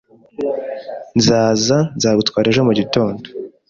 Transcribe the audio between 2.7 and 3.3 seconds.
gitondo.